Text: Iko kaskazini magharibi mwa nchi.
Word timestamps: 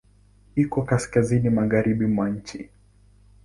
Iko 0.55 0.79
kaskazini 0.87 1.49
magharibi 1.57 2.05
mwa 2.13 2.25
nchi. 2.35 2.59